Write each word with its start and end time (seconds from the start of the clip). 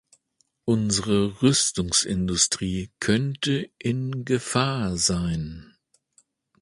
Unsere 0.65 1.43
Rüstungsindustrie 1.43 2.89
könnte 2.99 3.69
in 3.77 4.25
Gefahr 4.25 4.97
sein. 4.97 5.75